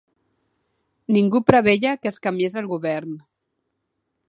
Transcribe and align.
Ningú 1.17 1.41
preveia 1.51 1.93
que 2.05 2.11
es 2.13 2.19
canviés 2.25 2.59
el 2.63 2.73
govern. 2.75 3.15